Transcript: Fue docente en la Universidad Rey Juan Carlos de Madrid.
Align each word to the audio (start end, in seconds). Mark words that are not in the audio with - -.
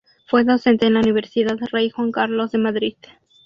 Fue 0.25 0.43
docente 0.43 0.87
en 0.87 0.95
la 0.95 1.01
Universidad 1.01 1.57
Rey 1.71 1.91
Juan 1.91 2.11
Carlos 2.11 2.49
de 2.49 2.57
Madrid. 2.57 2.95